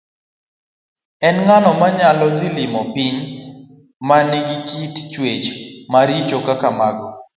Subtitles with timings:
[1.27, 3.17] En ng'ano manyalo dhi limo piny
[4.07, 5.45] ma nigi kit chwech
[5.91, 7.09] maricho kaka mago?